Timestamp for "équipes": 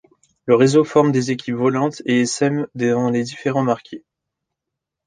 1.29-1.53